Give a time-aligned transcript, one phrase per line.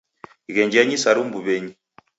[0.55, 1.73] Ghenjenyi saru mbuw'enyi